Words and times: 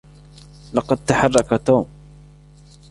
لقد 0.73 1.05
تحرك 1.05 1.53
توم. 1.65 1.87